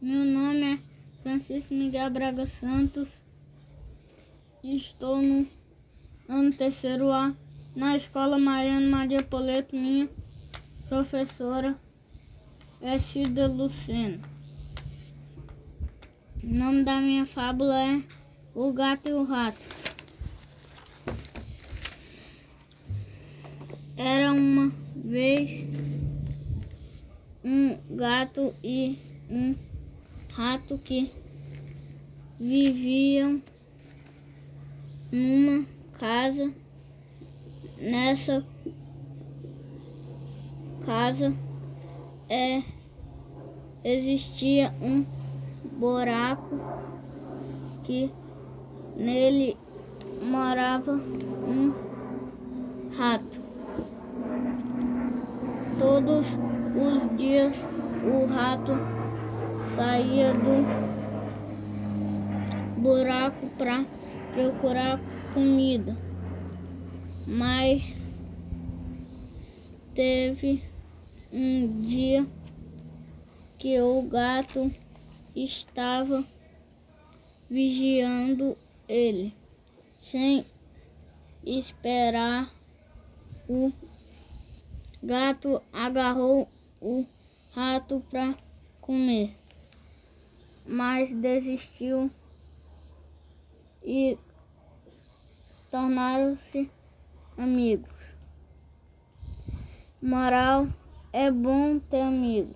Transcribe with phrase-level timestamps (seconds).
[0.00, 0.78] Meu nome é
[1.24, 3.08] Francisco Miguel Braga Santos.
[4.62, 5.44] Estou no
[6.28, 7.34] ano terceiro A
[7.74, 10.08] na escola Mariana Maria Poleto, minha
[10.88, 11.76] professora
[12.80, 14.20] é Cida Lucena.
[16.44, 18.00] O nome da minha fábula é
[18.54, 19.58] O Gato e o Rato.
[23.96, 25.66] Era uma vez
[27.42, 28.96] um gato e
[29.28, 29.67] um
[30.32, 31.10] rato que
[32.38, 33.42] viviam
[35.10, 35.66] numa
[35.98, 36.52] casa.
[37.80, 38.44] Nessa
[40.84, 41.32] casa
[42.28, 42.62] é,
[43.84, 45.06] existia um
[45.78, 46.58] buraco
[47.84, 48.10] que
[48.96, 49.56] nele
[50.22, 51.72] morava um
[52.96, 53.40] rato.
[55.78, 56.26] Todos
[56.74, 57.54] os dias
[58.04, 58.72] o rato
[59.74, 60.64] saía do
[62.80, 63.84] buraco para
[64.32, 65.00] procurar
[65.34, 65.96] comida,
[67.26, 67.96] mas
[69.94, 70.62] teve
[71.32, 72.26] um dia
[73.58, 74.72] que o gato
[75.34, 76.24] estava
[77.50, 78.56] vigiando
[78.88, 79.34] ele,
[79.98, 80.44] sem
[81.44, 82.50] esperar.
[83.48, 83.72] O
[85.02, 86.48] gato agarrou
[86.80, 87.04] o
[87.54, 88.34] rato para
[88.80, 89.34] comer,
[90.68, 92.10] mas desistiu
[93.82, 94.18] e
[95.70, 96.70] tornaram-se
[97.38, 98.14] amigos.
[100.00, 100.66] Moral
[101.12, 102.54] é bom ter amigo.